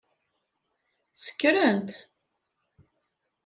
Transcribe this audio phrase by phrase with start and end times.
[1.13, 1.89] Ssekran-t.